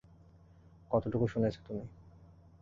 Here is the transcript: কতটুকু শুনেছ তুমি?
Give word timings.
কতটুকু 0.91 1.25
শুনেছ 1.27 1.55
তুমি? 1.65 1.83